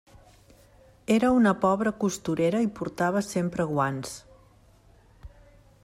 [1.15, 4.19] Era una pobra costurera i portava sempre guants.